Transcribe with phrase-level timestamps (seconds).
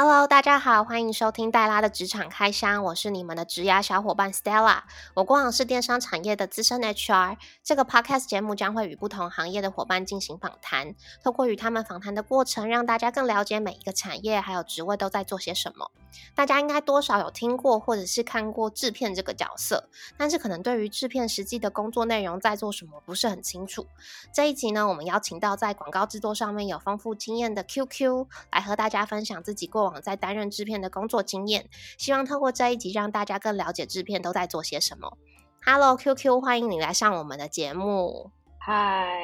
[0.00, 4.82] Hello，大家好，欢迎收听黛拉的职场开箱，我是你们的职涯小伙伴 Stella。
[5.14, 15.90] 我过往是电商产业的资深 HR，这个 Podcast 节目将会与不同行业的伙伴进行访谈，透过与他们访谈的过程，让大家更了解每一个产业还有职位都在做些什么。
[16.34, 23.86] 大家应该多少有听过或者是看过制片这个角色，但是可能对于制片实际的工作内容在做什么不是很清楚。
[24.32, 35.16] 这一集呢，我们邀请到在广告制作上面有丰富经验的 QQ 来和大家分享自己过往在担任制片的工作经验，希望透过这一集让大家更了解制片都在做些什么。
[35.64, 38.30] Hello，QQ，欢迎你来上我们的节目。
[38.60, 39.18] 嗨，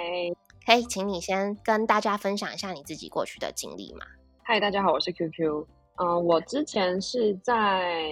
[0.66, 4.06] 可以请你先跟大家分享一下你自己过去的经历吗？
[4.42, 5.66] 嗨，大家好，我是 QQ。
[5.96, 8.10] 嗯，我之前是在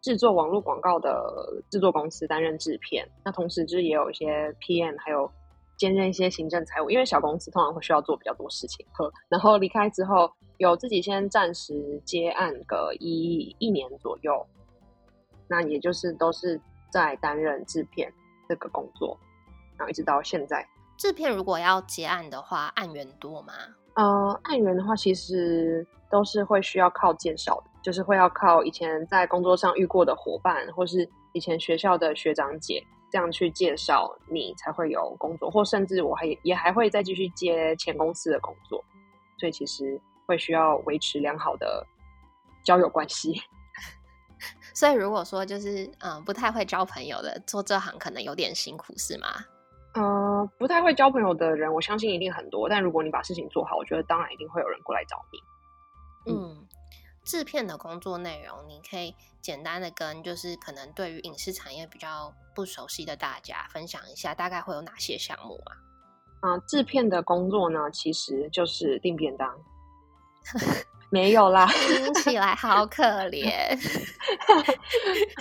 [0.00, 5.30] 制作网络广告的制作公司担任制片，那同时就是也有一些 PM，还有
[5.78, 8.84] 兼任一些行政财务，因为小公司通常会需要做比较多事情。
[8.92, 10.28] 呵，然后离开之后，
[10.62, 14.46] 有自己先暂时接案个一一年左右，
[15.48, 18.12] 那也就是都是在担任制片
[18.48, 19.18] 这个工作，
[19.76, 20.64] 然后一直到现在。
[20.96, 23.52] 制片如果要接案的话，案源多吗？
[23.94, 38.80] 呃，案源的话，其实都是会需要靠介绍的，就是会要靠以前在工作上遇过的伙伴，或是以前学校的学长姐这样去介绍你，才会有工作，或甚至我还也还会再继续接前公司的工作，
[39.38, 40.00] 所以其实
[40.32, 41.86] 会需要维持良好的
[42.64, 43.38] 交友关系。
[44.74, 49.28] 所以如果说就是嗯不太会交朋友的，做这行可能有点辛苦，是吗？
[49.92, 52.66] 呃，不太会交朋友的人，我相信一定很多。
[52.66, 56.32] 但如果你把事情做好，我觉得当然一定会有人过来找你。
[56.32, 56.66] 嗯，
[57.24, 65.76] 制片的工作内容，你可以简单的跟就是可能对于影视产业比较不熟悉的大家分享一下，大概会有哪些项目啊？
[66.40, 69.54] 啊，制片的工作呢，其实就是订便当。
[71.10, 73.76] 没有啦，听起来好可怜。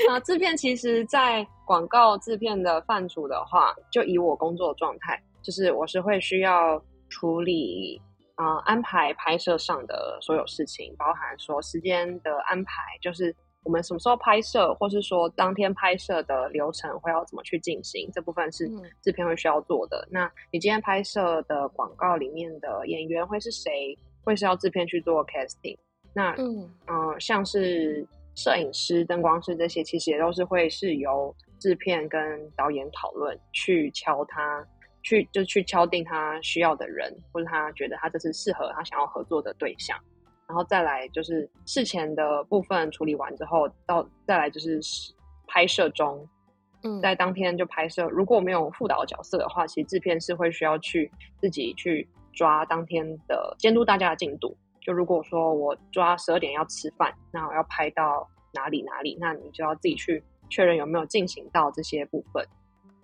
[0.10, 8.02] 啊，制片其实，在广告制片的范畴的话，就以我工作状态，就是我是会需要处理
[8.36, 13.34] 啊安排拍摄上的所有事情，包含说时间的安排，就是
[13.64, 18.70] 我们什么时候拍摄，或是说当天拍摄的流程会要怎么去进行，这部分是
[19.02, 20.06] 制片会需要做的。
[20.12, 23.98] 那你今天拍摄的广告里面的演员会是谁？
[24.24, 25.78] 会是要制片去做 casting，
[26.14, 34.66] 那嗯嗯，像是摄影师、灯光师这些，其实也都是会是由制片跟导演讨论去敲他，
[35.02, 39.98] 去就去敲定他需要的人，或者他觉得他这是适合他想要合作的对象，
[40.48, 44.80] 然后再来就是事前的部分处理完之后，到再来就是
[45.48, 46.28] 拍摄中，
[46.84, 48.08] 嗯，在当天就拍摄。
[48.10, 52.08] 如果没有副导角色的话，其实制片是会需要去自己去。
[52.34, 62.48] 抓当天的监督大家的进度，就如果说我抓十二点要吃饭，那我要拍到哪里哪里，那你就要自己去确认有没有进行到这些部分。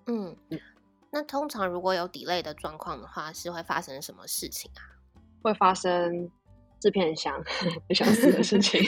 [0.08, 0.36] 嗯，
[1.12, 4.82] 那通常如果有 delay 的状况的话，是会发生什么事情啊？
[5.44, 6.32] 会发生
[6.80, 7.42] 制片想
[7.90, 8.82] 想死的事情，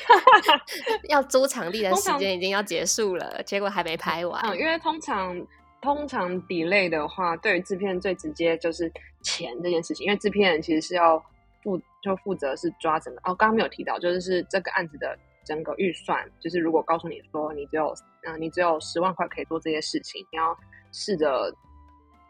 [1.10, 4.42] 要租场地的时间已经要结束了，结果还没拍完。
[4.44, 5.36] 嗯，因为通常。
[5.82, 8.92] 通常 delay 的话，对于制片最直接就是
[9.22, 11.18] 钱这件事情，因为制片人其实是要
[11.64, 20.58] 负就负责是抓整个哦，刚刚没有提到，就是是这个案子的整个预算，就是如果告诉你说你只有嗯你只有十万块可以做这些事情，你要
[20.92, 21.54] 试着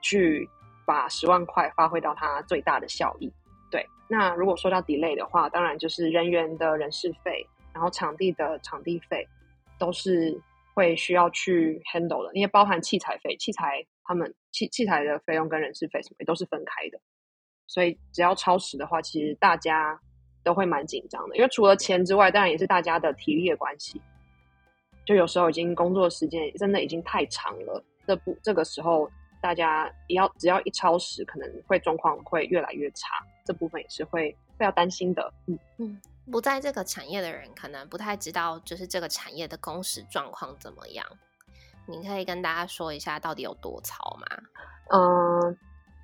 [0.02, 0.48] 去
[0.86, 3.32] 把十万块发挥到它最大的效益。
[3.72, 7.44] 对，那如果说到 delay 的话，当然就是人员的人事费，
[7.74, 9.28] 然后场地的场地费
[9.80, 10.40] 都是。
[10.80, 16.98] 会需要去 handle 的，因为包含器材费，器材他们器器材的费用跟人事费什么也都是分开的，
[17.68, 20.00] 所以只要超时的话，其实大家
[20.42, 21.36] 都会蛮紧张的。
[21.36, 24.02] 因为除了钱之外，当然也是大家的体力的关系。
[25.06, 29.12] 就有时候已经工作时间真的已经太长了，这不这个时候
[29.42, 33.08] 大家要只要一超时，可能会状况会越来越差，
[33.44, 35.34] 这部分也是会会要担心的。
[35.48, 36.02] 嗯嗯。
[36.32, 41.06] 不在这个产业的人，可能不太知道，就是这个产业的工时状况怎么样。
[41.88, 44.38] 你可以跟大家说一下，到底有多吵吗？
[44.92, 45.58] 嗯，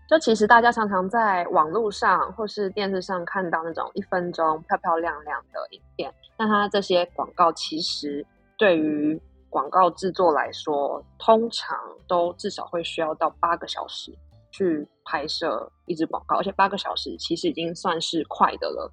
[0.10, 8.25] 就其实大家常常在网络上或是电视上看到那种一分钟漂漂亮亮的影片，那它这些广告其实
[8.57, 11.77] 对于广告制作来说，通常
[12.07, 14.12] 都至少会需要到八个小时
[14.51, 18.92] 去拍摄一支广告，而且八个小时其实已经算是快的了。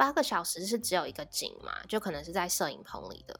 [0.00, 1.72] 八个小时是只有一个景嘛？
[1.86, 3.38] 就可能是在摄影棚里的。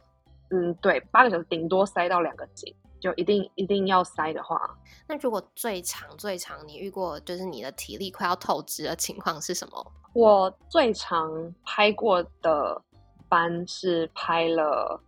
[0.51, 2.71] 嗯，对，八个小时顶多塞到两个景，
[3.01, 4.61] 就一定一定要塞的话，
[5.09, 9.93] 那如果最长最长，你遇过就是你的体力快要透支的情况是什么？
[10.13, 11.31] 我最长
[11.65, 12.83] 拍过的
[13.27, 15.03] 班是拍了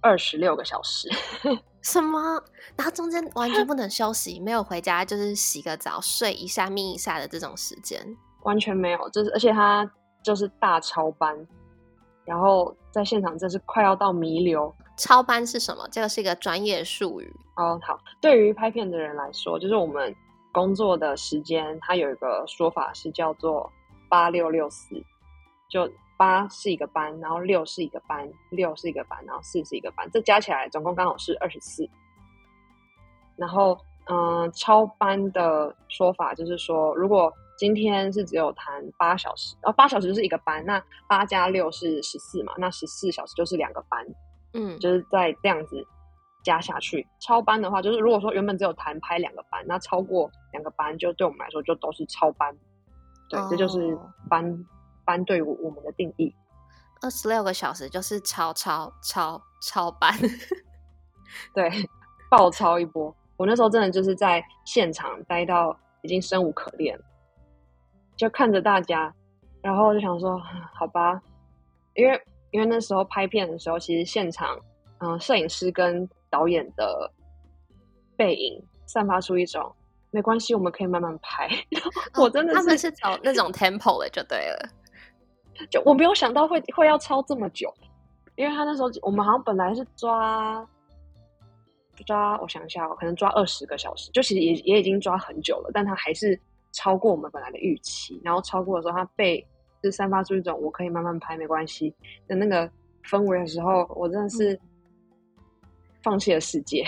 [0.00, 1.08] 二十六个小时。
[1.82, 2.42] 什么？
[2.76, 8.04] 然后中间完全不能休息，没有回家就是洗个澡、睡一下、眯一下的这种时间，
[8.42, 9.08] 完全没有。
[9.10, 9.88] 就是而且他
[10.22, 11.46] 就是大超班，
[12.24, 14.72] 然后在现场真是快要到弥留。
[14.96, 15.88] 超班是什么？
[15.90, 17.80] 这个是一个专业术语哦。
[17.82, 20.14] 好，对于拍片的人来说，就是我们
[20.52, 23.70] 工作的时间，它有一个说法是叫做
[24.08, 25.02] 八六六四，
[25.68, 31.88] 就八是一个班，然后六是一个班，六是一个班，然后四是一个班，这加起来总共刚好是二十四。
[33.34, 33.76] 然后，
[34.10, 44.04] 嗯，超班的说法就是说，如果今天是只有谈八小时，然后八小时就是一个班，那八加六是十四嘛，那十四小时就是两个班。
[44.52, 45.86] 嗯，就是在这样子
[46.42, 52.52] 加下去，超班的话，就是如果说原本只有谈拍两个班，那超过两个班，就对我们来说就都是超班。
[53.30, 53.96] 对，这就是
[54.28, 54.66] 班
[55.04, 56.34] 班对我们的定义。
[57.00, 60.12] 二十六个小时就是超超超超班，
[61.54, 61.70] 对，
[62.28, 63.14] 爆超一波。
[63.36, 66.98] 我那时候真的就是在现场待到已经生无可恋，
[68.22, 69.12] 就看着大家，
[69.60, 70.40] 然后就想说，
[70.74, 71.20] 好吧，
[71.94, 72.20] 因为。
[72.52, 74.58] 因为那时候拍片的时候，其实现场，
[74.98, 77.10] 嗯，摄影师跟导演的
[78.14, 79.74] 背影散发出一种
[80.10, 81.48] 没关系，我们可以慢慢拍。
[82.20, 84.68] 我真的他们是找那种 tempo 的就对了，
[85.70, 87.72] 就我没有想到会会要超这么久，
[88.36, 90.62] 因为他那时候我们好像本来是抓
[92.04, 96.38] 抓，我想一下，可能抓二十个小时，就其实也也已经抓很久了，但他还是
[96.72, 99.46] 超过我们本来的预期，然后超过的时候，他被。
[99.82, 101.92] 就散发出一种我可以慢慢拍没关系
[102.28, 102.70] 的那个
[103.02, 104.56] 氛围的时候，我真的是
[106.04, 106.84] 放弃了世界。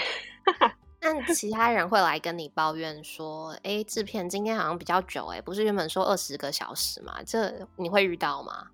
[1.03, 8.69] 那其他人会来跟你抱怨说：“哎，制片今天好像比较久，哎，不是原本说二十个小时吗？”这你会遇到吗？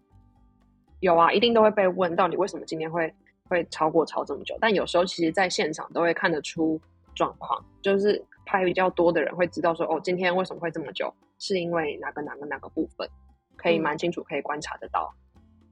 [1.01, 3.11] 有啊，一定都会被问到你为什么今天会
[3.49, 4.55] 会超过超这么久。
[4.61, 6.79] 但有时候其实在现场都会看得出
[7.15, 11.15] 状况，就是拍比较多的人会知道说：“哦，今天为什么会这么久？
[11.39, 13.09] 是因为哪个哪个哪个部分？”
[13.57, 15.15] 可以蛮清楚，可以观察得到。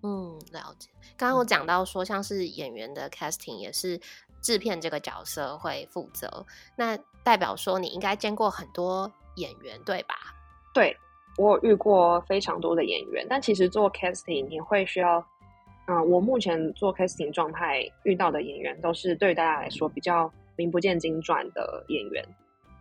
[0.04, 0.88] 嗯，了解。
[1.16, 4.00] 刚刚我讲到说，像是演员的 casting 也是
[4.40, 6.46] 制片这个角色会负责，
[6.76, 10.14] 那代表说你应该见过很多演员，对吧？
[10.72, 10.96] 对，
[11.36, 15.26] 我有遇过非常多的演员，但其实做 casting 你会需要，
[15.88, 22.25] 嗯，我目前做 casting 状态遇到的演员都是对大家来说比较名不见经传的演员。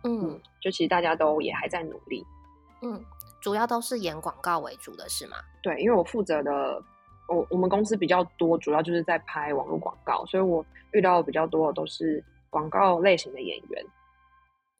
[0.04, 2.24] 嗯，就其实大家都也还在努力。
[2.82, 3.04] 嗯。
[3.40, 5.36] 主要都是演广告为主的是吗？
[5.62, 6.82] 对，因为我负责的，
[7.28, 13.86] 我我们公司比较多，主要就是在拍网络广告，所以我遇到比较多的都是广告类型的演员。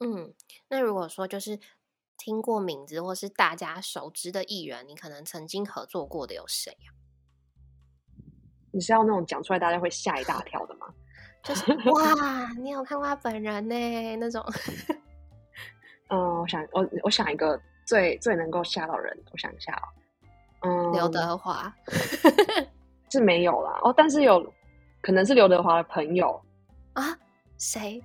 [0.00, 0.34] 嗯，
[0.68, 1.56] 那如果说就是
[2.18, 6.92] 听过名字或是大家熟知的艺人，你可能曾经合作过的有谁呀？
[8.74, 10.92] 你是要那种讲出来大家会吓一大跳的吗？
[11.44, 14.16] 就是哇，你有看过他本人呢？
[14.16, 14.44] 那种。
[16.08, 17.60] 嗯，我想我我想一个。
[17.88, 19.72] 最最能够吓到人，我想一下
[20.60, 21.74] 哦，嗯，刘德华
[23.10, 24.52] 是没有啦哦，但是有
[25.00, 26.38] 可能是刘德华的朋友
[26.92, 27.18] 啊，
[27.56, 28.04] 谁？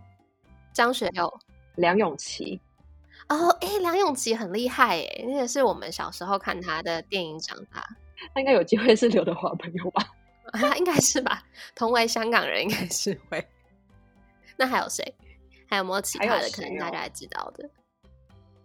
[0.71, 1.29] 张学友、
[1.75, 2.61] 梁咏琪
[3.27, 7.85] 哦，哎，梁咏琪很厉害哎，那个是我们小时候看他的电影长大，
[8.33, 10.01] 他应该有机会是刘德华朋友吧？
[10.53, 11.43] 啊，应该是吧，
[11.75, 13.45] 同为香港人应该是会。
[14.55, 15.13] 那还有谁？
[15.67, 17.69] 还有没有其他的可能大家知道的？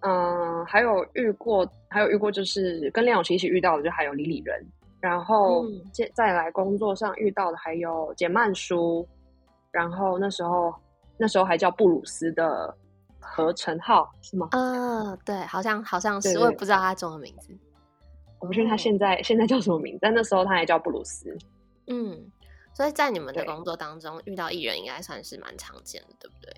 [0.01, 4.65] 嗯，还有遇过，还有遇过，就是跟梁咏琪一起遇到的，就还有李李仁。
[5.01, 9.07] 然后再再来工作上遇到的，还有简曼书。
[9.71, 10.75] 然后那时候
[11.17, 12.75] 那时候还叫布鲁斯的
[13.21, 14.49] 何成浩是吗？
[14.53, 17.57] 呃，对，好像好像是，我也不知道他中文名字。
[18.41, 21.37] 我不确定他现在现在叫什么名字，但那时候他还叫布鲁斯。
[21.87, 22.31] 嗯，
[22.73, 26.53] 所以在你们的工作当中遇到艺人，应该算是蛮常见的，对不对？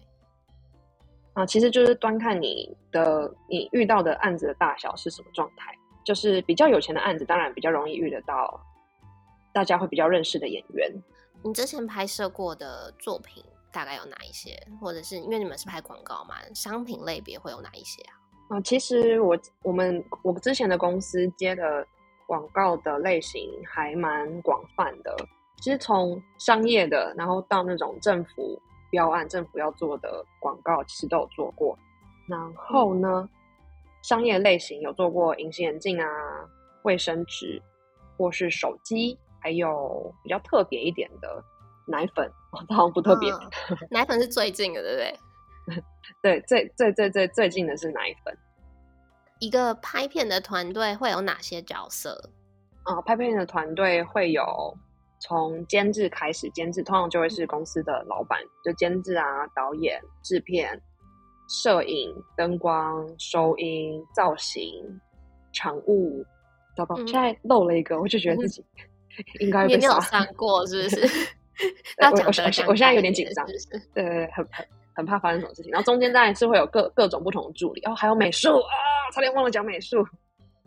[1.34, 5.74] 啊，其实就是端看你的你遇到的案子的大小是什么状态。
[6.02, 8.58] 就是比较有钱的案子，当然比较容易遇得到
[9.52, 10.90] 大家会比较认识的演员。
[11.42, 14.58] 你之前拍摄过的作品大概有哪一些？
[14.80, 18.16] 或者是因为你们是拍广告嘛，商品类别会有哪一些啊？
[18.48, 21.86] 啊，其实我我们我之前的公司接的
[22.26, 25.14] 广告的类型还蛮广泛的。
[25.58, 28.60] 其实从商业的，然后到那种政府。
[28.90, 31.78] 标案政府要做的广告其实都有做过，
[32.28, 33.28] 然后呢，
[34.02, 36.06] 商业类型有做过隐形眼镜啊、
[36.82, 37.60] 卫生纸，
[38.16, 41.42] 或是手机，还有比较特别一点的
[41.86, 43.32] 奶粉， 好像不特别。
[43.90, 45.82] 奶粉是最近的，对不对？
[46.22, 48.36] 对，最最最最最近的是奶粉。
[49.38, 52.30] 一个拍片的团队会有哪些角色？
[52.82, 54.76] 啊，拍片的团队会有
[55.20, 60.80] 从监制开始，监制通常就会是公司的老板，就监制啊、导演、制片、
[61.48, 64.84] 摄影、灯光、收音、造型、
[65.52, 66.24] 场务。
[66.76, 68.64] 糟糕，现在漏了一个，我就觉得自己
[69.40, 71.00] 应该被没有删过， 是不是？
[72.00, 73.56] 我我我我现在有点紧张，对
[73.92, 75.70] 对对，很很很怕发生什么事情。
[75.72, 78.72] 然后中间当然是会有各各种不同的助理，然后还有美术啊，
[79.12, 80.06] 差点忘了讲美术。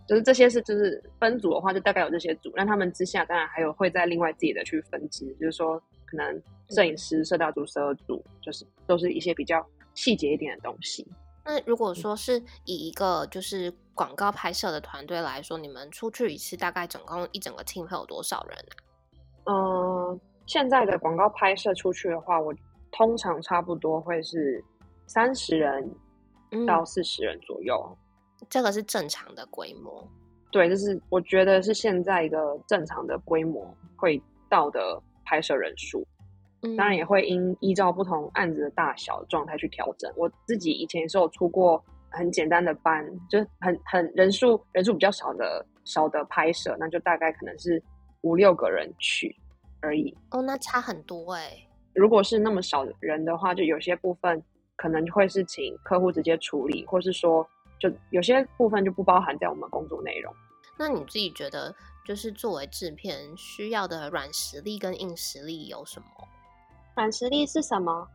[0.07, 2.51] 就是这些是就是分组的话，就大概有这些组。
[2.55, 11.07] 那他们之下当然还有会在另外自己的去分支，就是说可能摄影师、摄导组、摄二组，就是都是一些比较细节一点的东西。
[11.45, 18.75] 那如果说是以一个就是广告拍摄的团队来说，你们出去一次大概总共一整个 team 会有多少人呢？
[19.45, 22.53] 嗯，现在的广告拍摄出去的话，我
[22.91, 24.63] 通常差不多会是
[25.05, 25.95] 三十人
[26.65, 27.97] 到四十人左右。
[28.49, 30.07] 这个是正常的规模。
[30.51, 36.05] 对，就是我觉得是现在一个正常的规模会到的拍摄人数。
[36.77, 40.09] 当然也会因依照不同案子的大小状态去调整。
[40.15, 47.83] 我自己以前也是有出过很简单的班，就是很很人数人数比较少的少的拍摄，那就大概可能是
[48.21, 49.35] 五六个人去
[49.81, 50.15] 而已。
[50.31, 51.51] 哦，那差很多哎。
[51.93, 54.41] 如果是那么少人的话，就有些部分
[54.77, 57.45] 可能会是请客户直接处理，或是说
[57.83, 60.33] 就有些部分就不包含在我们工作内容。
[60.77, 61.75] 那你自己觉得，
[62.05, 66.07] 就是作为制片需要的软实力跟硬实力有什么？
[66.95, 68.07] 软实力是什么？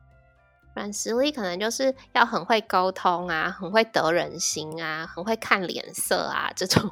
[0.74, 6.90] 软实力可能就是要很会沟通啊，很会得人心啊，很会看脸色啊这种。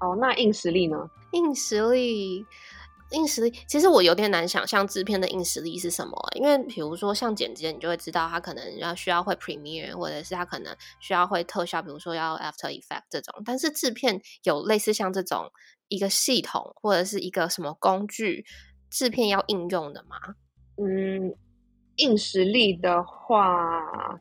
[0.00, 1.08] 哦，那硬实力呢？
[1.32, 2.44] 硬实力，
[3.10, 6.16] 硬实力，其实我有点难想象制片的硬实力是什么。
[6.34, 13.42] 因为比如说像剪辑，你就会知道他可能要需要会 Premiere，或者是他可能需要会特效，比如说要 After Effect 这种。
[13.44, 15.50] 但是制片有类似像这种
[15.88, 18.44] 一个系统或者是一个什么工具，
[18.90, 20.16] 制片要应用的吗？
[20.76, 21.34] 嗯，
[21.96, 24.20] 硬实力的话，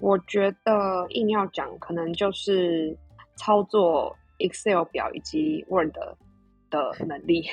[0.00, 2.96] 我觉得硬要讲，可能就是
[3.36, 5.94] 操作 Excel 表以及 Word
[6.70, 7.48] 的能力。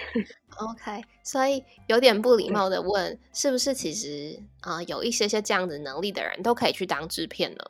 [0.58, 7.64] OK，所以有点不礼貌的问，是不是其实啊，有一些些这样子能力的人都可以去当制片呢？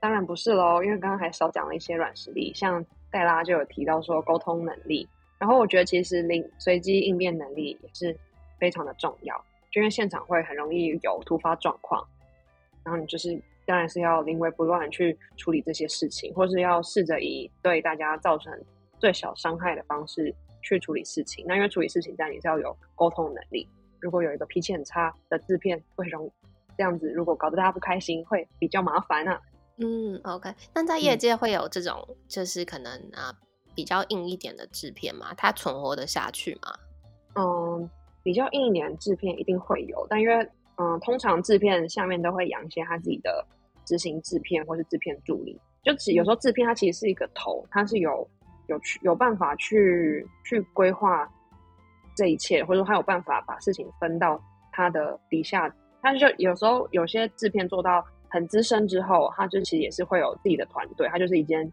[0.00, 8.16] 当然不是喽，因为刚刚还少讲了一些软实力，像戴拉就有提到说沟通能力，然后我觉得其实临随机应变能力也是
[8.58, 9.36] 非常的重要。
[9.70, 12.06] 就因为现场会很容易有突发状况，
[12.84, 18.52] 然后你就是当然是要临危不乱去处理这些事情，或是要试着以对大家造成
[18.98, 21.44] 最小伤害的方式去处理事情。
[21.46, 23.68] 那因为处理事情，但你是要有沟通能力。
[24.00, 26.30] 如果有一个脾气很差的制片，会容
[26.76, 29.40] 这样子，如果搞得大家不开心，会比较麻烦啊。
[29.78, 30.52] 嗯，OK。
[30.74, 33.32] 那在业界会有这种就是可能啊
[33.74, 35.34] 比较硬一点的制片吗？
[35.36, 36.78] 它存活得下去吗？
[37.34, 37.90] 嗯。
[38.24, 40.34] 比较硬一点制片一定会有，但因为
[40.76, 43.46] 嗯，通常制片下面都会养一些他自己的
[43.86, 45.58] 执行制片或是制片助理。
[45.82, 48.28] 就其有时候制片他其实是一个头，他是有
[48.68, 51.28] 有去有办法去去规划
[52.14, 54.40] 这一切，或者说他有办法把事情分到
[54.72, 55.70] 他的底下。
[56.00, 61.68] 他就有时候有些制片做到很资深之后，他就其实也是会有自己的团队，他就是一间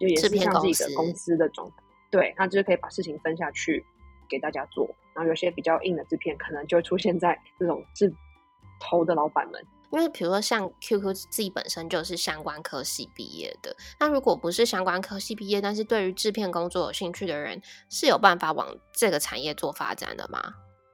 [0.00, 1.76] 就也是像自己的公司的状态，
[2.10, 3.84] 对他就是可以把事情分下去
[4.28, 4.88] 给大家做。
[5.14, 8.12] 然后有些比较硬的制片，可能就会出现在这种制
[8.80, 9.62] 头的老板们。
[9.90, 20.40] 因为比如说像 QQ 自己本身就是相关科系毕业的，那如果不是相关科系毕业，但是对于制片工作有兴趣的人，是有办法往这个产业做发展的吗？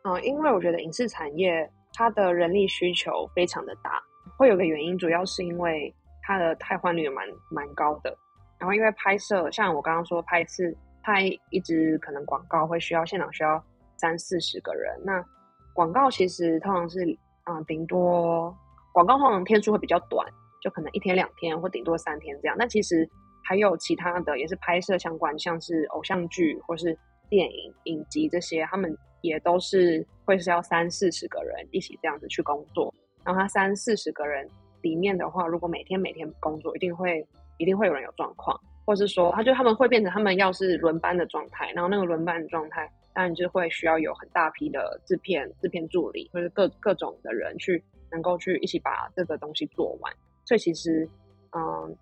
[0.05, 4.03] 嗯，因为我觉得影视产业它的人力需求非常的大，
[4.37, 8.17] 会有个原因，主要是因为它的汰换率蛮蛮高的。
[8.59, 13.63] 然后因为拍摄，像我刚刚说拍一次拍一支可能广告会需要现场需要。
[13.97, 15.25] 三四十个人，那
[15.73, 16.99] 广告其实通常是，
[17.45, 18.55] 嗯，顶多
[18.95, 20.25] 广告通常天数会比较短，
[20.63, 22.55] 就可能一天两天或顶多三天这样。
[22.57, 23.07] 那其实
[23.43, 26.97] 还有其他的，也是拍摄相关，像是偶像剧或是
[27.29, 32.95] 电影影集这些，他们也都是会是要三四十个人一起这样子去工作。
[33.25, 34.49] 然后他三四十个人
[34.81, 37.27] 里面的话，如果每天每天工作，一定会
[37.59, 42.89] 一定会有人有状况，或是说他就他们会变成他们要是轮班的状态，然后那个轮班的状态。
[43.17, 47.81] 当然就会需要有很大批的制片、制片助理，或者各各种的人去
[48.15, 50.13] 能够去一起把这个东西做完。
[50.45, 51.09] 所以其实，
[51.53, 51.97] 嗯，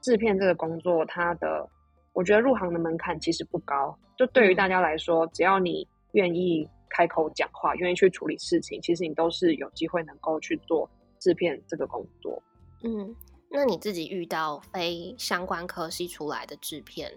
[0.00, 1.68] 制片这个工作，它的
[2.14, 3.96] 我觉得入行的门槛其实不高。
[4.16, 12.42] 就对于大家来说，只要你愿意开口讲话，愿意去处理事情，其实你都是有机会能够去做制片这个工作。
[12.82, 13.14] 嗯，
[13.50, 17.12] 那你自己遇到非相关科系出来的制片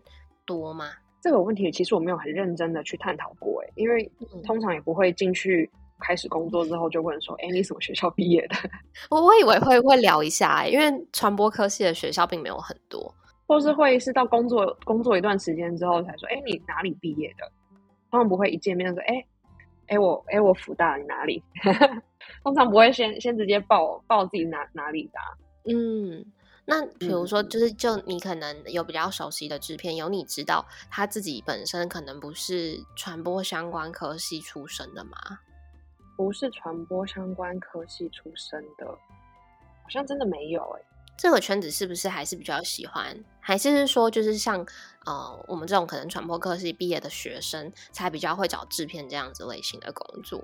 [0.45, 0.91] 多吗？
[1.21, 4.11] 这个问题其实我没有很认真的去探讨过，哎，因为
[4.43, 8.55] 通常也不会进去开始工作之后就问说，哎，你什么学校毕业的？
[9.09, 13.13] 我我以为会会聊一下，因为传播科系的学校并没有很多，
[13.47, 17.51] 或是会是到工作工作一段时间之后才说，哎，你哪里毕业的？
[18.09, 19.25] 他们不会一见面说，哎，
[19.87, 21.43] 哎我哎我福大你哪里？
[22.43, 26.25] 通常不会先先直接报报自己哪哪里的，嗯。
[26.69, 35.39] 那比如说，就是就你可能有比较熟悉的制片，有你知道他自己本身可能不是传播相关科系出身的吗？
[36.17, 40.81] 不是传播相关科系出身的，好像真的没有哎。
[41.15, 43.15] 这个圈子是不是还是比较喜欢？
[43.39, 44.65] 还是说就是像
[45.05, 50.43] 呃我们这种可能传播科系毕业的学生，才比较会找制片这样子类型的工作？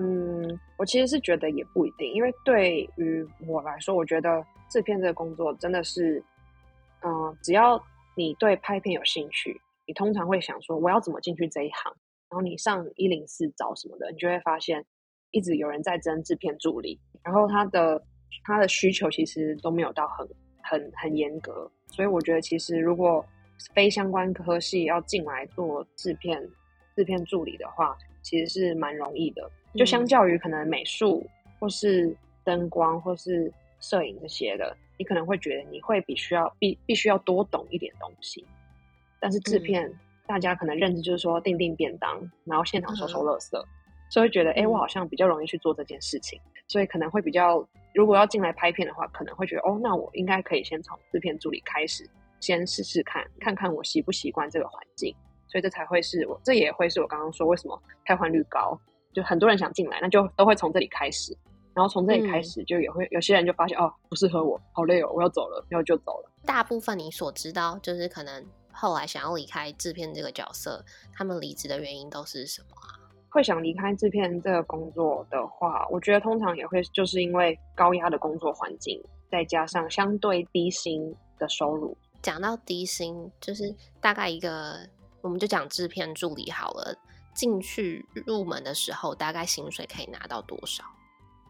[0.00, 6.22] 嗯，我其实是觉得也不一定，因为对于我来说，我觉得制片这个工作真的是，
[7.00, 7.82] 嗯，只要
[8.14, 11.92] 你对拍片有兴趣，你通常会想说我要怎么进去这一行，
[12.30, 14.86] 然后你上一零四找什么的，你就会发现
[15.30, 18.02] 一直有人在争制片助理，然后他的
[18.44, 20.28] 他的需求其实都没有到很
[20.62, 23.24] 很很严格，所以我觉得其实如果
[23.74, 26.40] 非相关科系要进来做制片
[26.94, 29.50] 制片助理的话，其实是蛮容易的。
[29.74, 31.24] 就相较于可能美术
[31.58, 38.44] 或是灯光或是摄影这些的，你可能会觉得你会必须要必必须要多懂一点东西。
[39.20, 39.92] 但是制片
[40.26, 43.62] 大家可能认知就是说定定便当，然后现场收收垃圾，
[44.08, 52.08] 所以会觉得哎，我好像比较容易去做这件事情，所以可能会比较如果要进来拍片的话，可能会觉得哦，那我应该可以先从制片助理开始，
[52.40, 55.14] 先试试看看看我习不习惯这个环境，
[55.48, 58.78] 所以这才会是我这也会是我刚刚说为什么开换率高。
[59.14, 61.36] 就很多人想进来，那就都会从这里开始，
[61.74, 66.30] 然后从这里开始，就也会有些人就发现哦，不适合我，好累哦，我要走了，然后就走了。
[66.44, 73.07] 大部分你所知道，就是可能后来想要离开制片这个角色，他们离职的原因都是什么啊？
[73.30, 81.96] 会想离开制片这个工作的话，我觉得通常也会就是因为高压的工作环境，再加上相对低薪的收入。
[82.22, 84.78] 讲到低薪，就是大概一个，
[85.20, 86.96] 我们就讲制片助理好了。
[87.34, 90.82] 进去入门的时候，大概薪水可以拿到多少？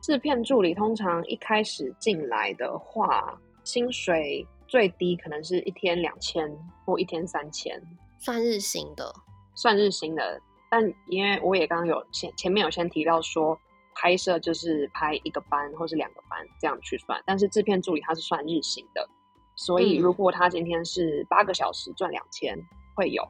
[0.02, 7.80] 制片助理通常一开始进来的话，薪水最低可能是一天两千或一天三千，
[8.18, 9.14] 算日薪的，
[9.54, 10.40] 算日薪的。
[10.70, 13.58] 但因为我也刚刚有前前面有先提到说，
[13.94, 19.08] 拍摄就是拍一个班或是两个班这样去算，但是制片助理他是算日薪的，
[19.56, 22.56] 所以如果他今天是八个小时赚两千
[22.94, 23.26] 会有，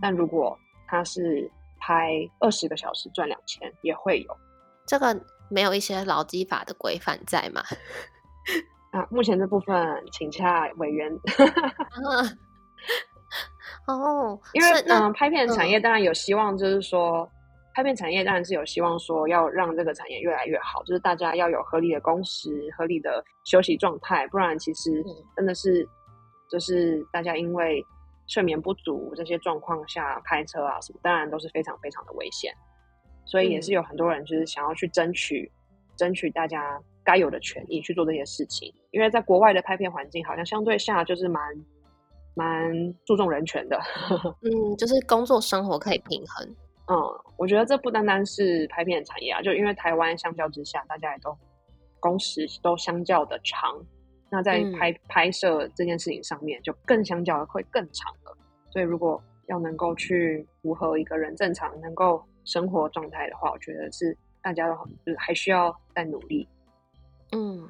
[0.00, 4.36] 但如果他是拍二十个小时赚两千也会有，
[4.86, 7.62] 这个没有一些劳基法的规范在吗？
[8.90, 9.76] 啊，目前这部分
[10.10, 11.12] 请洽委员。
[13.88, 17.28] 哦，因为嗯，拍片产业当然有希望，就是说，
[17.74, 25.84] 拍片产业当然是有希望说要让这个产业越来越好，就是大家要有合理的工时、合理的休息状态，不然其实真的是
[26.48, 27.84] 就是大家因为。
[28.30, 32.52] 睡眠不足这些状况下开车啊什么，当然都是非常非常的危险，
[33.24, 35.50] 所以也是有很多人就是想要去争取，
[35.96, 38.70] 争取大家该有的权益去做这些事情。
[38.90, 41.42] 因为在国外的拍片环境好像相对下就是蛮
[42.38, 43.76] 蛮注重人权的，
[44.42, 46.48] 嗯，就是工作生活可以平衡。
[46.86, 46.96] 嗯，
[47.36, 51.36] 我觉得这不单单是拍片产业啊，就因为台湾相较之下，大家也都
[51.98, 53.74] 工时都相较的长。
[54.30, 58.36] 那在拍拍摄这件事情上面，就更相较会更长了。
[58.70, 64.74] 所以，如果要能够去符合一个人正常能够生活状态的话，我觉得是大家都
[65.04, 66.46] 就是还需要再努力。
[67.32, 67.68] 嗯，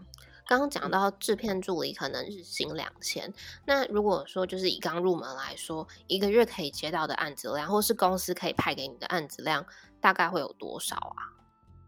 [0.49, 3.31] 刚刚讲到制片助理可能日薪两千，
[3.67, 9.63] 那如果说就是以刚入门来说，一个月可以接到的案子量，或是公司可以派给你的案子量，
[10.01, 11.21] 大概会有多少啊？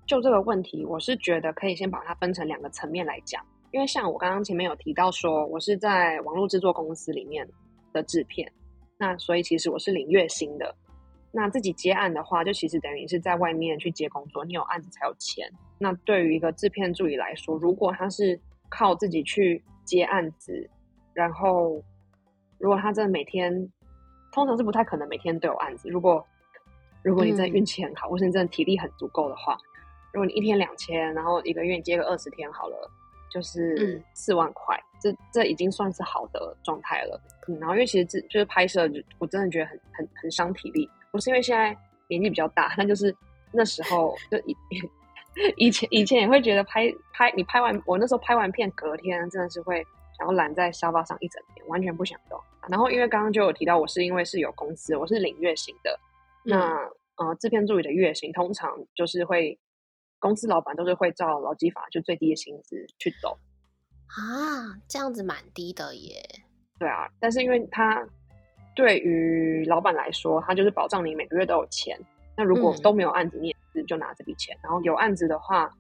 [0.07, 3.43] 就这个问题，我是觉得可以先把它分成两个层面来讲。
[3.71, 7.49] 因为像我刚刚前面有提到说，我是在网络制作公司里面
[7.95, 8.53] 的制片，
[8.99, 10.77] 那所以其实我是领月薪的。
[11.33, 15.51] 那自己接案的话，就其实等于是在外面去接工作，你有案子才有钱。
[15.79, 18.39] 那对于一个制片助理来说，如果他是
[18.71, 20.71] 靠自己去接案子，
[21.13, 21.83] 然后
[22.59, 23.53] 如果他真的每天，
[24.33, 25.91] 通常是不太可能每天都有案子。
[25.91, 26.25] 如果
[27.03, 29.59] 如果你真的运气很好，或是你真的体力很足够的话，
[30.13, 32.91] 如果你一天两千，然后一个月接个二十天好了。
[33.33, 37.21] 就是四万块，这这已经算是好的状态了。
[37.47, 40.91] 嗯，然后因为其实这就是拍摄，我真的觉得很很很伤体力。
[41.13, 41.69] 不是因为现在
[42.09, 43.15] 年纪比较大， 那就是
[43.53, 44.57] 那时候就以
[45.57, 49.87] 以前以前也会觉得拍拍你拍完，我那时候拍完片隔天真的是会
[50.19, 52.39] 然后懒在沙发上一整天，完全不想动。
[52.69, 55.99] 然后因为刚刚就有提到，我是因为是有公司，我是领月薪的。
[56.45, 59.59] 那呃，制片助理的月薪通常就是会
[60.19, 63.39] 公司老板都是会照劳基法就最低的薪资去走
[64.07, 66.23] 啊，这样子蛮低的耶。
[66.79, 68.07] 对啊，但是因为他
[68.75, 71.99] 对于老板来说，他就是保障你每个月都有钱。
[72.37, 74.57] 那如果都没有案子，你也是就拿这笔钱。
[74.63, 75.71] 然后有案子的话，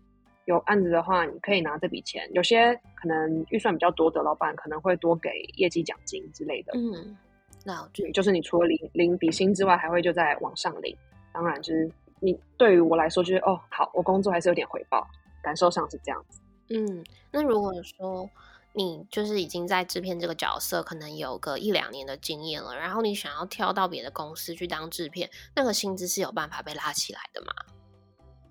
[0.44, 2.28] 有案子的话，你可以拿这笔钱。
[2.32, 6.72] 有些可能预算比较多的老板可能会多给业绩奖金之类的。
[6.74, 7.16] 嗯，
[7.64, 10.96] 那就就是你除了领领底薪之外，还会就在往上领。
[11.32, 15.06] 当然，就是你对于我来说，就是哦，好，我工作还是有点回报，
[15.42, 16.40] 感受上是这样子。
[16.70, 18.28] 嗯，那如果说。
[18.72, 27.48] 你就是已经在制片这个角色，可能有个一两年的经验了，然后你想要跳到别的公司去当制片，那个薪资是有办法被拉起来的吗？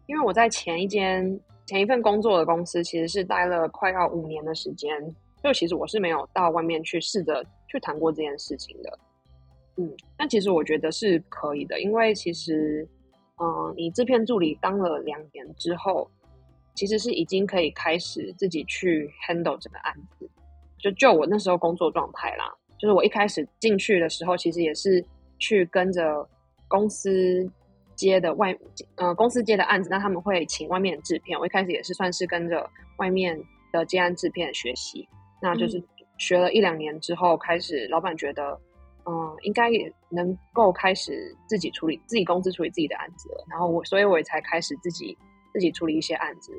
[0.10, 4.90] 因为我在前一间前一份工作的公司，其实是待了快要五年的时间，
[5.44, 9.00] 就其实我是没有到外面去试着去谈过这件事情的。
[9.78, 12.86] 嗯，但其实我觉得是可以的，因为其实，
[13.40, 16.10] 嗯，你制片助理当了两年之后。
[16.76, 20.30] 其实是已经可以开始自己去 handle 这个案子，
[20.78, 22.46] 就就我那时候工作状态啦，
[22.78, 25.04] 就是我一开始进去的时候，其实也是
[25.40, 26.26] 去跟着
[26.70, 27.46] 公司
[28.00, 28.56] 接的外，
[28.96, 33.38] 呃，公司接的案子，那他们会请外面的制片，我一开始也是算是跟着外面
[33.72, 35.08] 的接案制片学习，
[35.42, 35.84] 那就是
[36.18, 38.58] 学了一两年之后，开始老板觉得，
[39.06, 45.18] 嗯，应该也能够开始自己处理自己公司处理自己的案子了，然后我，所以我也才开始自己。
[45.52, 46.54] 自己处理一些案子，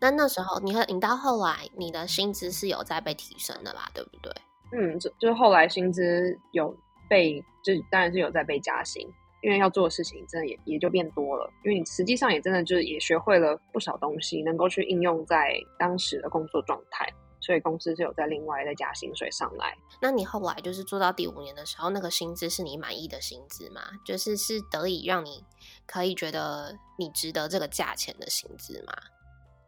[0.00, 3.90] 那那时候你和你到后来，你的薪资是有在被提升的吧？
[3.92, 4.32] 对不对？
[4.70, 6.72] 嗯，就就是后来薪资有
[7.08, 9.04] 被，就当然是有在被加薪，
[9.42, 17.06] 因为要做的事情真的也也就变多了，因为你实际上也真的就是也学会了不少东西，能够去应用在当时的工作状态，
[17.40, 19.76] 所以公司是有在另外再加薪水上来。
[20.00, 23.80] 那你后来就是做到第五年的时候，那个薪资是你满意的薪资吗？
[24.04, 25.44] 就是是得以让你。
[25.86, 28.92] 可以觉得你值得这个价钱的薪资吗？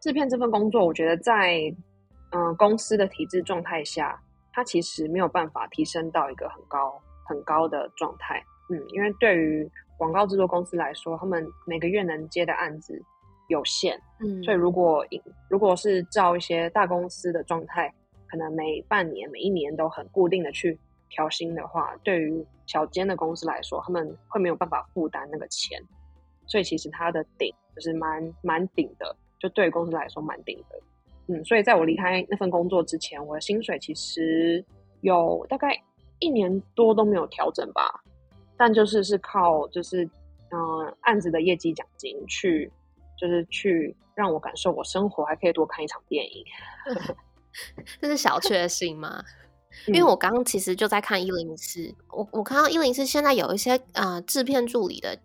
[0.00, 1.60] 制片这份工作，我觉得在
[2.30, 4.20] 嗯公司的体制状态下，
[4.52, 8.44] 它其实没有办法提升到一个很高很高的状态。
[8.70, 13.02] 嗯，因为对于广告制作公司来说，他们每个月能接的案子
[13.48, 14.00] 有限。
[14.20, 15.04] 嗯，所以如果
[15.48, 17.92] 如果是照一些大公司的状态，
[18.26, 20.78] 可能每半年、每一年都很固定的去
[21.08, 25.82] 调薪的话，对于小间的公司来说，他们会没有办法负担那个钱。
[26.46, 30.80] 所以其实它的顶就是蛮蛮顶的，就对公司来说蛮顶的。
[31.26, 34.64] 嗯，所以在我离开那份工作之前，我的薪水其实
[35.02, 35.78] 有大概
[36.20, 38.02] 一年多都没有调整吧。
[38.58, 40.04] 但就是是靠就是
[40.50, 42.70] 嗯案子的业绩奖金去，
[43.16, 46.44] 就是去让我感受我生活还可以多看一场电影。
[48.02, 49.24] 这是小确幸吗？
[49.86, 55.18] 因为我刚刚其实就在看一零四，我我看到一零四现在有一些呃制片助理的。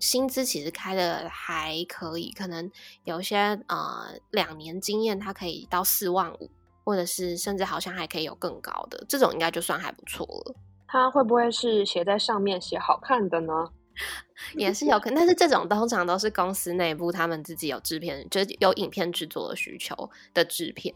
[0.00, 2.70] 薪资其实开的还可以，可能
[3.02, 6.48] 有些呃两年经验，它可以到四万五，
[6.84, 10.54] 或者是甚至好像还可以有更高的，这种应该就算还不错了。
[10.88, 13.52] 它会不会是写在上面写好看的呢？
[14.54, 20.94] 也是有可能，但是这种通常都是公司内部他们自己有制片，就是有影片制作的需求的制片，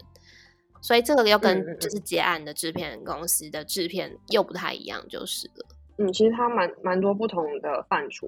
[0.81, 5.65] 所以这个又跟就是接案的制片公司的制片又不太一样，就是了。
[5.97, 8.27] 嗯，其实它蛮蛮多不同的范畴。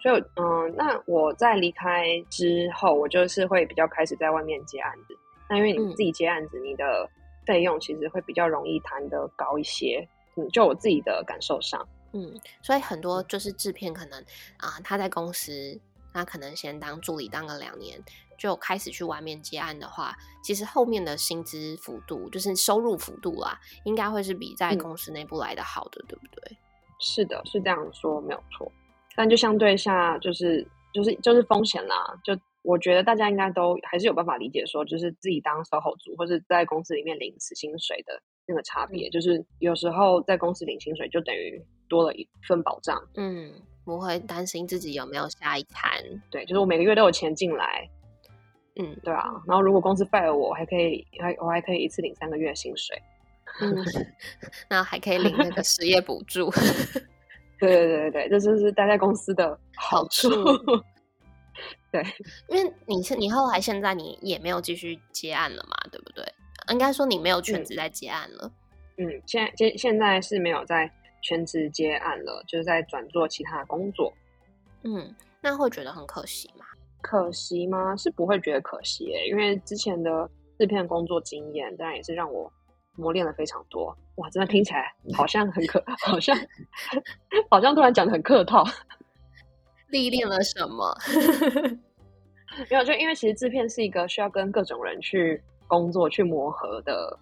[0.00, 5.16] 所以，嗯，那我在离开之后，我就是会比较开始在外面接案子。
[5.50, 7.08] 那因为你自己接案子，你的
[7.46, 10.08] 费用其实会比较容易谈的高一些。
[10.36, 14.18] 嗯，就我自己的感受上，嗯，所以很多就是制片可能
[14.56, 15.78] 啊，他在公司，
[16.12, 18.02] 他可能先当助理当个两年，
[18.38, 26.56] 就开始去外面接案的话，其实后面的薪资幅度，就是收入幅度啦，应该会是比在公司内部来的好的，对不对？
[26.98, 28.70] 是的，是这样说，没有错。
[29.14, 31.96] 但就相对下，就是就是就是风险啦。
[32.24, 39.08] 就我觉得大家应该都还是有办法理解，说就是自己当 SOHO 族，或是在公司里面领死薪水的那个差别。
[39.10, 43.00] 就是有时候在公司领薪水，就等于多了一份保障。
[43.16, 43.52] 嗯，
[43.84, 45.90] 不会担心自己有没有下一餐。
[46.30, 47.88] 对，就是我每个月都有钱进来。
[48.76, 49.24] 嗯，对啊。
[49.46, 53.00] 然后如果公司 fire 我，还可以还我还可以一次领三个月薪水。
[53.60, 53.76] 嗯，
[54.70, 56.50] 那还可以领那个失业补助。
[57.60, 60.28] 对对对对对，这就是待在公司的好处。
[61.92, 62.02] 对，
[62.48, 66.24] 因为你是你后来现在你也没有继续接案了嘛，对不对？
[66.70, 68.50] 应该说你没有全职在接案了。
[68.98, 70.90] 嗯，现在现现在是没有在
[71.22, 74.12] 全职接案了，就是在转做其他的工作。
[74.84, 76.64] 嗯，那会觉得很可惜吗？
[77.00, 77.96] 可惜吗？
[77.96, 82.52] 是不会觉得可惜诶，因为之前的制片工作经验，当然也是让我
[82.96, 83.96] 磨练了非常多。
[84.16, 86.36] 哇，真的听起来好像很可，好像
[87.50, 88.64] 好像突然讲的很客套。
[89.88, 90.96] 历练了什么？
[92.70, 97.18] 没有，就因为其实制片是一个需要跟各种人去工作、去磨合的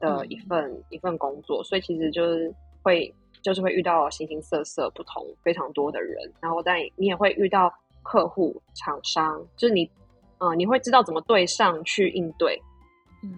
[0.00, 2.50] 的一份一份工作，所以其实就是
[2.82, 7.70] 会就是会遇到形形色色、不同非常多的人，然后但你也会遇到
[8.02, 9.90] 客户、厂商，就是你
[10.38, 12.58] 嗯，你会知道怎么对上去应对，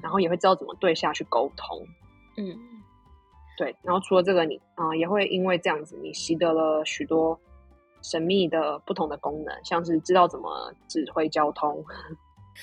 [0.00, 1.84] 然后也会知道怎么对下去沟通，
[2.36, 2.56] 嗯，
[3.58, 7.36] 对，然后除了这个，你啊也会因为这样子，你习得了许多。
[8.02, 11.82] 神秘的不同的功能，像是知道怎么指挥交通，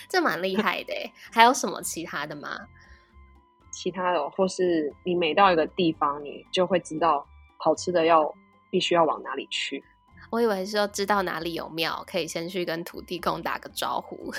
[0.09, 0.93] 这蛮厉害的。
[1.31, 2.67] 还有什么其他的吗？
[3.71, 7.25] 其他的，或是你每到一个地方，你就会知道
[7.57, 8.33] 好吃的要
[8.69, 9.83] 必须要往哪里去。
[10.29, 14.31] 我以为是要知道哪里有庙，可以先去跟土地公打个招呼。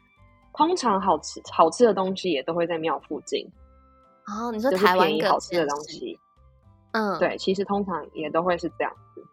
[0.54, 3.46] 通常好吃好吃的东西也都会在庙附近。
[4.26, 6.18] 哦，你说台湾好吃的东西，
[6.92, 9.24] 嗯，对，其实通常也都会是这样子。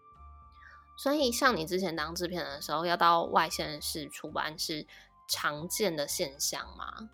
[0.98, 4.86] 所以，像你之前当制片的时候，要到外县市出版是
[5.28, 7.10] 常见的现象吗？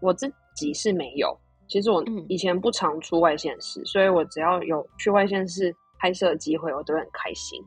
[0.00, 1.36] 我自己是没有。
[1.68, 7.62] 其实我以前不常出外县市，所以我只要有去外县市拍摄的机会，我都会很开心。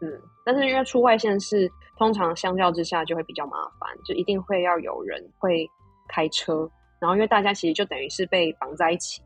[0.00, 0.08] 嗯，
[0.46, 5.68] 但是因为出外县市，通常相较之下就会比较麻烦，就一定会要有人会
[6.08, 9.20] 开车，然后因为大家其实就等于是被绑在一起，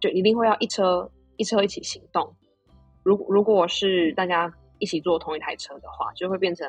[0.00, 2.34] 就一定会要一车一车一起行动。
[3.04, 6.68] 如如果是大家一起坐同一台车的话，就会变成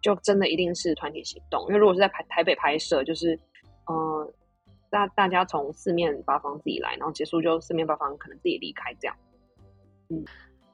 [0.00, 1.62] 就真的一定是团体行动。
[1.68, 3.38] 因为如果是在台台北拍摄，就是
[3.88, 4.32] 嗯，
[4.90, 9.16] 大大家从四面八方自己来，然后结束就四面八方可能自己离开这样。
[10.08, 10.24] 嗯，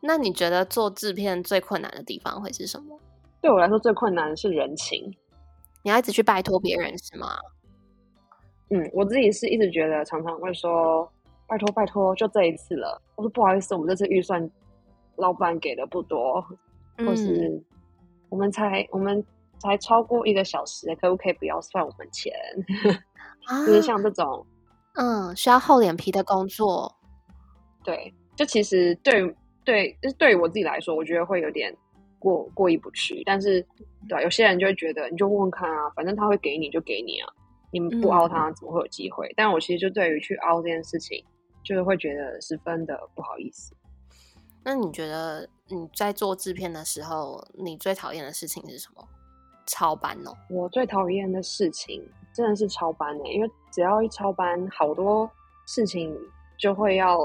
[0.01, 2.99] 那你觉得做制片最困难的地方会是什么？
[3.41, 5.15] 对我来说最困难的是人情，
[5.83, 7.37] 你要一直去拜托别人是吗？
[8.71, 11.11] 嗯，我自己是一直觉得常常会说
[11.47, 13.01] 拜托拜托，就这一次了。
[13.15, 14.51] 我说不好意思，我们这次预算。
[15.19, 16.45] 老板给的不多，
[16.99, 17.59] 或是
[18.29, 19.25] 我们才我们
[19.59, 22.33] 才超过一个小时，可不可以不要算我们钱？
[23.67, 24.45] 就是像这种，
[24.95, 26.93] 嗯，需要厚脸皮的工作，
[27.85, 29.35] 对，就其实对
[29.65, 31.75] 对，就是对于我自己来说，我觉得会有点
[32.19, 33.23] 过过意不去。
[33.25, 33.65] 但是，
[34.09, 37.29] 对有些人就会觉得，你就问问看啊，反正他会给你就给你啊，
[37.71, 39.33] 你们不凹他，怎么会有机会？
[39.37, 41.25] 但我其实就对于去凹这件事情，
[41.62, 43.75] 就是会觉得十分的不好意思。
[44.69, 49.09] 那你觉得你在做制片的时候，你最讨厌的事情是什么？
[49.65, 50.35] 超班哦！
[50.51, 55.31] 我最讨厌的事情真的是超班呢，因为只要一超班，好多
[55.67, 56.19] 事情
[56.59, 57.17] 就会要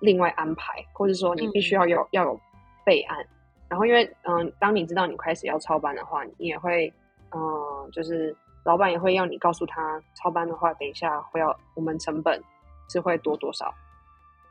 [0.00, 2.40] 另外安排，或者说你必须要有要有
[2.82, 3.26] 备案。
[3.68, 6.90] 然后因为嗯，当你知道你开始要超班的话，你也会
[7.32, 12.42] 嗯，就是老板也会要你告诉他，超班的话，等一下会要我们成本
[12.88, 13.70] 是会多多少，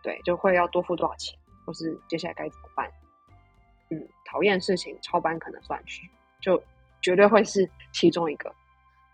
[0.04, 1.39] 对，就会要多付多少钱。
[1.70, 2.92] 或是接下来该怎么办？
[3.92, 6.02] 嗯，讨厌事情超班可能算是，
[6.42, 6.60] 就
[7.00, 8.52] 绝对会是其中一个。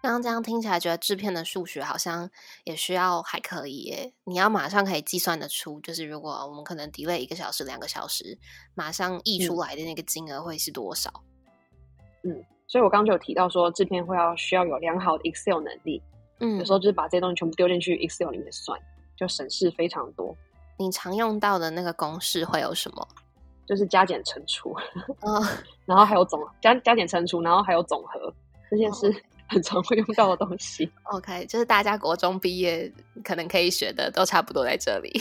[0.01, 2.29] 刚刚这样听起来，觉得制片的数学好像
[2.63, 4.13] 也需要还可以耶。
[4.23, 8.37] 你要马上可以计算得出，就是如果我们可能 delay 一个小时、两个小时，
[8.73, 11.11] 马上溢出来的那个金额会是多少？
[12.23, 16.01] 嗯，所以我刚刚就有提到说，制片会要需要有良好的 Excel 能力。
[16.39, 18.79] 嗯，有时候就是把这些东西全部丢进去 Excel 里面算，
[19.17, 20.33] 就省事非常多。
[20.77, 23.07] 你常用到的那个公式会有什么？
[23.65, 24.75] 就是加减乘除，
[25.25, 25.43] 嗯，
[25.85, 28.31] 然后还有总加加减乘除，然后还有总和，
[28.69, 30.88] 这些是 很常会用到的东西。
[31.11, 32.91] OK，就是大家国中毕业
[33.23, 35.11] 可能可以学的都差不多在这里。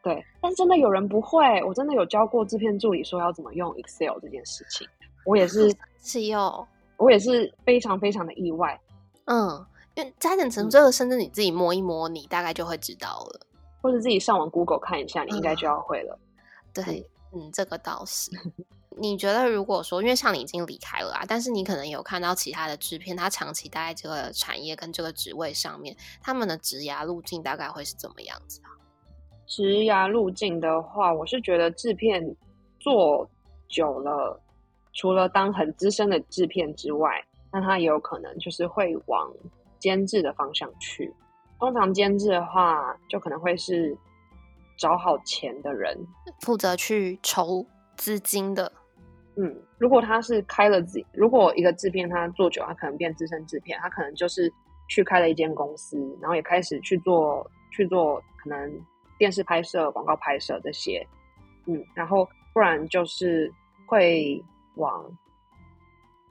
[0.00, 4.86] 对，但真的有人不会，我真的有教过制片助理说要怎么用 Excel 这件事情，
[5.26, 8.80] 我也是是用，我也是非常非常的意外。
[9.24, 13.40] 嗯，因为加减乘除这个，甚至你自己摸一摸，你大概就会知道了。
[13.80, 16.18] 或者自己上网 Google 看一下，你应该就要会了。
[16.72, 18.30] 对，嗯，这个倒是。
[19.00, 28.74] 你觉得如果说，因为像你已经离开了啊，但是你可能有看到其他的制片，他长期待在这个产业跟这个职位上面，他们的职涯路径大概会是怎么样子啊？
[29.46, 32.34] 职涯路径的话，我是觉得制片
[32.80, 33.28] 做
[33.68, 34.40] 久了，
[34.92, 39.32] 除了当很资深的制片之外，那他也有可能就是会往
[39.78, 41.14] 监制的方向去。
[41.58, 43.96] 通常监制的话，就可能会是
[44.76, 45.98] 找好钱的人，
[46.40, 47.66] 负责去筹
[47.96, 48.72] 资金的。
[49.36, 54.52] 嗯，如果他是开了自，如果一个制片他做久，他可能变资深制片，他可能就是
[54.88, 58.84] 去开了一间公司，然后也开始去做去做可能
[59.16, 61.06] 电视拍摄、广告拍摄这些。
[61.66, 63.52] 嗯，然后不然就是
[63.86, 64.42] 会
[64.76, 65.04] 往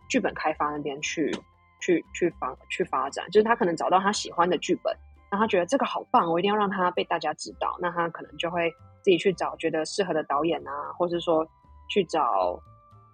[0.09, 1.31] 剧本开发那边去
[1.79, 4.93] 去去发去发展，就是他可能找到他喜欢的剧本。
[5.29, 7.75] 那他觉得这个好棒，我一定要让他被大家知道。
[7.81, 11.45] 那他可能就会自己去找觉得适合的导演啊，或是说
[11.89, 12.57] 去找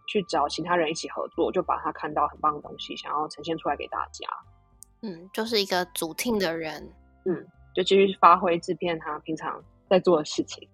[0.08, 4.28] 去找其他人一起合作，就把他看到很棒的东西，想要呈现出来给大家。
[5.02, 6.94] 嗯，就是一个主听的人，
[7.26, 10.70] 嗯，就继续发挥制片他平常在做的事情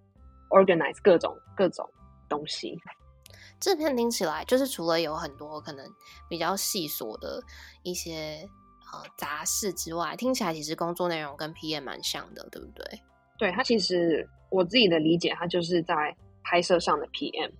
[0.49, 1.89] ，organize 各种各种
[2.27, 2.77] 东西。
[3.61, 5.85] 制片听起来就是除了有很多可能
[6.29, 7.41] 比较细琐的
[7.83, 8.45] 一些。
[8.91, 12.85] 呃，杂事之外，听起来其实工作内容跟 PM 蛮像的，对不对？
[13.37, 17.51] 对，他其实我自己的理解，他就是在拍摄上的 PM。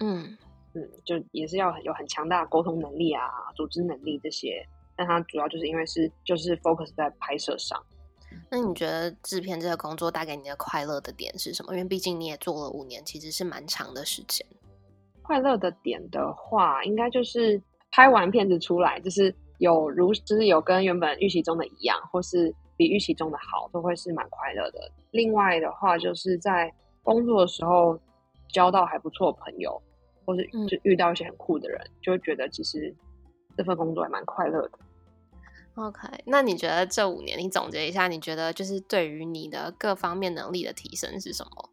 [0.00, 0.38] 嗯
[0.74, 3.22] 嗯，就也是要有很强大的沟通能力啊，
[3.56, 4.64] 组织能力这些。
[4.94, 7.82] 但他主要就是因为是就是 focus 在拍摄上。
[8.50, 11.72] 那你觉得制片这个工作带给你的快乐的点是什么？
[11.74, 14.46] 因为毕竟你也做了五年，其实是蛮长的时间。
[15.22, 17.60] 快乐的点的话，应该就是
[17.90, 19.34] 拍完片子出来，就是。
[19.58, 24.90] 有如就是有跟原本预期中的一样，或是比预期中的好，都会是蛮快乐的。
[25.10, 27.98] 另外的话，就是在工作的时候
[28.48, 29.80] 交到还不错的朋友，
[30.24, 32.94] 或是就遇到一些很酷的人，就会觉得其实
[33.56, 34.78] 这份工作还蛮快乐的。
[35.74, 41.70] OK，那你觉得这五年你总结一下，你觉得就是对于你的各方面能力的提升是什么？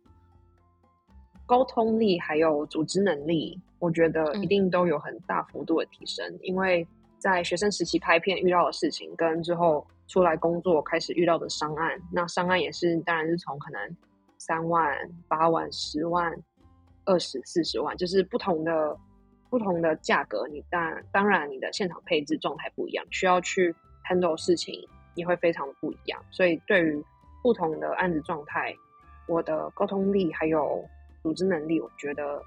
[1.45, 6.87] 沟通力还有组织能力，我觉得一定都有很大幅度的提升，因为。
[7.25, 13.97] 在学生时期拍片遇到的事情，跟之后出来工作开始遇到的商案，那商案也是，当然是从可能
[14.37, 14.95] 三万、
[15.27, 16.31] 八万、十万、
[17.03, 18.95] 二十四十万，就是不同的
[19.49, 20.47] 不同的价格。
[20.51, 23.73] 你当当然你的现场配置状态不一样，需要去
[24.07, 26.23] handle 事情也会非常的不一样。
[26.29, 27.03] 所以对于
[27.41, 28.71] 不同的案子状态，
[29.27, 30.87] 我的沟通力还有
[31.23, 32.39] 组织能力，我觉得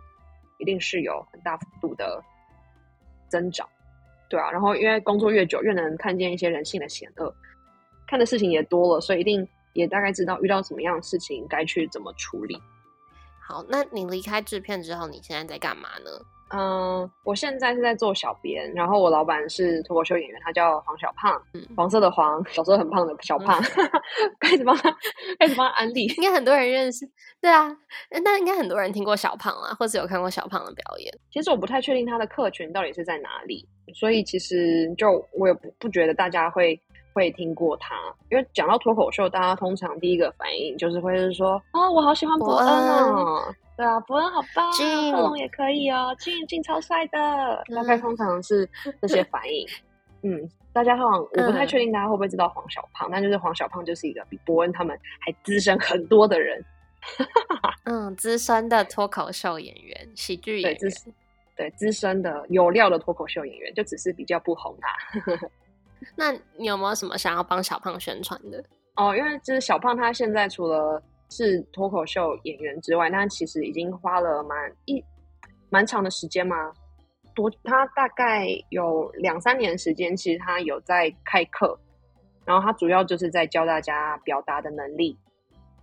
[0.59, 2.23] 一定是有很大幅度的
[3.29, 3.69] 增长。
[4.29, 7.35] 对啊，然后因为工作越久，越能看见一些人性的险恶，
[8.07, 12.61] 看的事情也多了，所以一定也大概知道遇到什么样的事情该去怎么处理。
[13.41, 16.11] 好，那你离开制片之后，你现在在干嘛呢？
[16.51, 21.41] 嗯，我现在是在做小编，然后我老板是脱口秀演员，他叫黄小胖，
[21.77, 23.61] 黄色的黄，小时候很胖的小胖，
[24.41, 24.91] 开始帮他
[25.39, 27.09] 开始帮他安利，应该很多人认识，
[27.41, 27.69] 对啊，
[28.25, 31.13] 那应该很多人听过小胖啊，或者有看过小胖的表演。
[31.31, 36.81] 其实我不太确定他的客群到底是在哪里，所以其实就我也不不觉得大家会
[37.19, 37.97] 会听过他，
[38.31, 43.55] 因为讲到脱口秀，大家通常第一个反应就是会是说啊，我好喜欢伯恩哦。
[43.77, 47.19] 对啊，伯恩好棒，贺龙也可以哦，俊俊超帅的。
[47.75, 48.69] 大概通常是
[49.03, 49.67] 这些反应。
[50.23, 56.65] 嗯，大家通常我不太确定大家会不会知道黄小胖，但就是黄小胖就是一个比伯恩他们还资深很多的人。
[57.85, 60.93] 嗯，资深的脱口秀演员、喜剧演员，
[61.57, 64.91] 对资深的有料的脱口秀演员，就只是比较不红啊。
[66.17, 68.63] 那你有没有什么想要帮小胖宣传的？
[68.97, 75.05] 哦，因为就是小胖他现在除了是脱口秀演员之外，那其实已经花了蛮一
[75.71, 76.73] 蛮长的时间嘛。
[77.35, 81.79] 多，他大概有两三年时间，其实他有在开课，
[82.45, 85.17] 然后他主要就是在教大家表达的能力，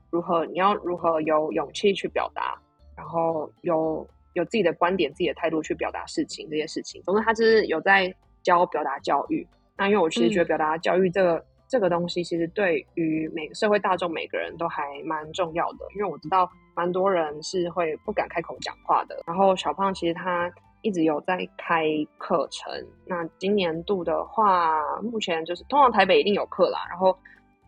[0.09, 2.59] 如何你要如何有勇气去表达，
[2.97, 7.01] 然后有有自己的观点、自己的态度去表达事情这些事情。
[7.03, 9.47] 总之，他就是有在教表达教育。
[9.77, 11.43] 那因为我其实觉得表达教育这个。
[11.67, 19.19] 这个东西其实对于每个社会大众每个人都还蛮重要的，因为我知道蛮多人是会不敢开口讲话的。
[19.25, 20.49] 然后小胖其实他
[20.83, 21.85] 一直有在开
[22.19, 22.71] 课程，
[23.07, 27.17] 那今年度的话，目前就是通常台北一定有课啦，然后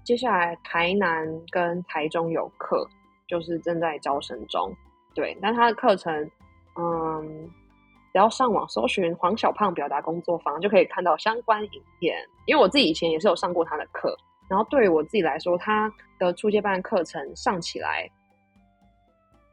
[0.03, 2.87] 接下来台南跟台中有课，
[3.27, 4.71] 就是正在招生中。
[5.15, 6.31] 对，但他的课程，
[6.77, 7.49] 嗯。
[8.17, 12.17] 只要上网搜寻黄小胖表达工作坊，就可以看到相关影片。
[12.47, 14.17] 因为我自己以前也是有上过他的课，
[14.49, 18.09] 然后对于我自己来说，他的初阶班课程上起来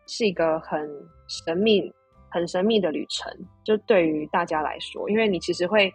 [0.06, 0.88] 是一个很
[1.28, 1.92] 神秘、
[2.30, 3.30] 很神秘的旅程。
[3.64, 5.92] 就对于大家来说，因为你其实会，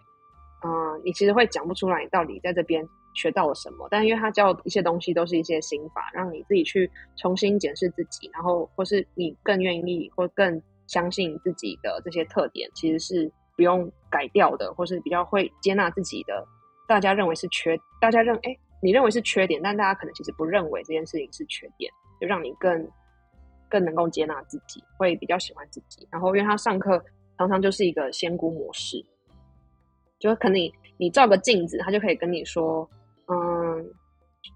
[0.63, 3.87] 嗯，你其实会讲不出来你到底在这边学到了什么。
[3.89, 10.61] 但因为他教一些东西都是一些心法，让你自己去重新检视自己，然后或是你更愿意或更。
[10.89, 16.45] 相信自己的这些特点其实是不用改掉的，或是比较会接纳自己的。
[16.87, 22.89] 大家认为是缺，大家认哎，你认为是缺点，但大家可能其实不认为这件事情是缺点，就让你更
[23.69, 26.07] 更能够接纳自己，会比较喜欢自己。
[26.09, 26.99] 然后，因为他上课
[27.37, 29.05] 常常就是一个仙姑模式，
[30.17, 32.89] 就可能你你照个镜子，他就可以跟你说，
[33.27, 33.93] 嗯。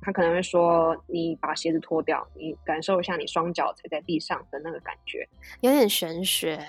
[0.02, 5.28] 他可能会说：“你把鞋子脱掉，你感受一下你双脚踩在地上的那个感觉，
[5.62, 6.60] 有点玄学。”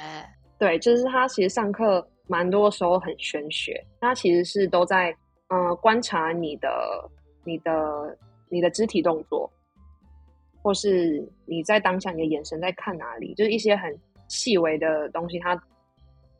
[0.58, 5.14] 对，就是他其实上课蛮多时候很玄学，他其实是都在
[5.48, 7.10] 嗯观察你的、
[7.44, 8.16] 你的、
[8.48, 9.50] 你的肢体动作，
[10.62, 13.98] 或是你在当下你的眼神在看哪里，就是一些很
[14.28, 15.60] 细微的东西，他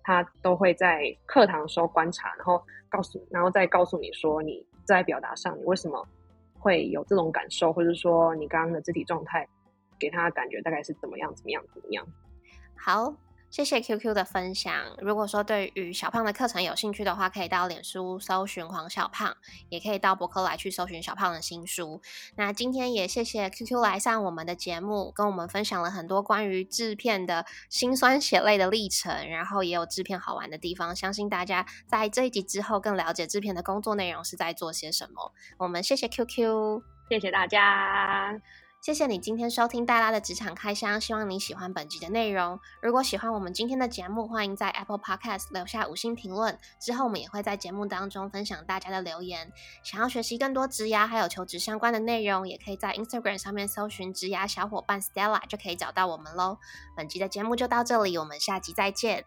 [0.03, 6.07] 他都会在课堂的时候观察，然后告诉，然后再告诉你说你在表达上你为什么
[6.65, 9.47] 会有这种感受，或者说你刚刚的肢体状态
[9.99, 12.07] 给他的感觉大概是怎么样，怎么样，怎么样。
[12.75, 13.15] 好。
[13.55, 14.75] 谢谢 QQ 的分享。
[14.99, 19.37] 如果说对于小胖的课程有兴趣的话，可以到脸书搜寻黄小胖，
[19.69, 22.03] 也可以到博客来去搜寻小胖的新书。
[22.35, 30.97] 那今天也谢谢 QQ 来上我们的节目，跟我们分享了很多关于制片的辛酸血泪的历程，然后也有制片好玩的地方。
[30.97, 35.33] 相信大家在这一集之后更了解制片的工作内容是在做些什么。
[35.59, 38.64] 我们谢谢 QQ，谢谢大家。
[38.85, 42.61] 谢谢你今天收听黛拉的职场开箱，希望你喜欢本集的内容。
[42.83, 46.59] 如果喜欢我们今天的节目，欢迎在 Apple Podcast 留下五星评论。
[46.79, 49.51] 之后我们也会在节目当中分享大家的留言。
[49.83, 56.59] 想要学习更多职涯还有求职相关的内容，也可以在 Instagram 上面搜寻职涯小伙伴 Stella 就可以找到我们喽。
[56.95, 59.25] 本集的节目就到这里，我们下集再见。